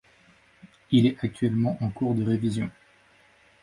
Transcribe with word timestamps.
Il 0.89 1.05
est 1.05 1.23
actuellement 1.23 1.77
en 1.79 1.91
cours 1.91 2.15
de 2.15 2.23
révision. 2.23 2.71